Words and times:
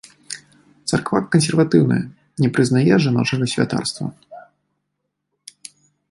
Царква 0.91 1.19
кансерватыўная, 1.33 1.99
не 2.43 2.49
прызнае 2.55 2.95
жаночага 3.05 3.45
святарства. 3.51 4.09